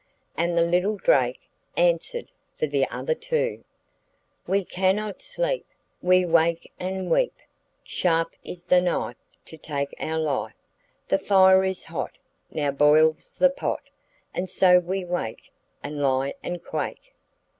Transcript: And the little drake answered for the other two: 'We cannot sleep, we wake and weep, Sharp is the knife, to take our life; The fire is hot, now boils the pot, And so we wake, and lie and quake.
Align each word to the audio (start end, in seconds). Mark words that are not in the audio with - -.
And 0.35 0.57
the 0.57 0.63
little 0.63 0.97
drake 0.97 1.41
answered 1.77 2.31
for 2.57 2.65
the 2.65 2.89
other 2.89 3.13
two: 3.13 3.63
'We 4.47 4.65
cannot 4.65 5.21
sleep, 5.21 5.63
we 6.01 6.25
wake 6.25 6.73
and 6.79 7.11
weep, 7.11 7.35
Sharp 7.83 8.35
is 8.43 8.63
the 8.63 8.81
knife, 8.81 9.17
to 9.45 9.57
take 9.57 9.93
our 9.99 10.17
life; 10.17 10.55
The 11.09 11.19
fire 11.19 11.63
is 11.63 11.83
hot, 11.83 12.17
now 12.49 12.71
boils 12.71 13.35
the 13.37 13.51
pot, 13.51 13.83
And 14.33 14.49
so 14.49 14.79
we 14.79 15.05
wake, 15.05 15.51
and 15.83 16.01
lie 16.01 16.33
and 16.41 16.63
quake. 16.63 17.13